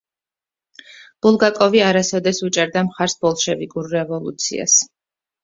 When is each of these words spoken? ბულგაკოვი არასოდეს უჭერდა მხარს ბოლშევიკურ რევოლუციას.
ბულგაკოვი 1.25 1.83
არასოდეს 1.89 2.39
უჭერდა 2.49 2.85
მხარს 2.89 3.17
ბოლშევიკურ 3.27 3.93
რევოლუციას. 3.99 4.81